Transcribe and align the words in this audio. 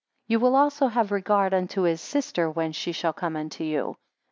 19 0.27 0.33
Ye 0.33 0.37
will 0.41 0.55
also 0.55 0.87
have 0.87 1.11
regard 1.11 1.53
unto 1.53 1.83
his 1.83 2.01
sister 2.01 2.49
when 2.49 2.71
she 2.71 2.91
shall 2.91 3.13
come 3.13 3.35
unto 3.35 3.63
you. 3.63 3.95